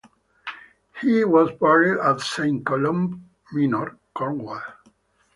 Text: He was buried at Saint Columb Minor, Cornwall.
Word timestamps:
He 1.03 1.23
was 1.25 1.51
buried 1.59 1.99
at 1.99 2.21
Saint 2.21 2.65
Columb 2.65 3.23
Minor, 3.51 3.99
Cornwall. 4.15 4.59